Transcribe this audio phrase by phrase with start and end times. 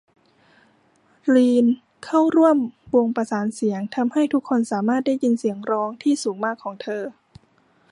[1.35, 1.65] ลีน
[2.05, 2.57] เข้าร่วม
[2.95, 7.03] วงประสานเสียง ทำให้ทุกคนสามารถได้ยินเสียงร้องที่สูงมากของเธอ